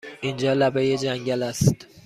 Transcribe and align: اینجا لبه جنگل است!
اینجا 0.21 0.53
لبه 0.53 0.97
جنگل 0.97 1.43
است! 1.43 1.87